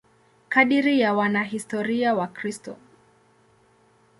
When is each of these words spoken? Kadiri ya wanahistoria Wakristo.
Kadiri 0.49 0.99
ya 0.99 1.13
wanahistoria 1.13 2.15
Wakristo. 2.15 2.77